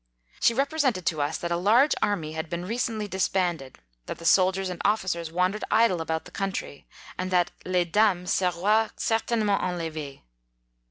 [0.39, 3.77] She represented to us that a large army had been recently disbanded,
[4.07, 6.87] that the soldiers and officers wandered idle about the country,
[7.19, 10.21] and that les Dames se roient certainement enlevees.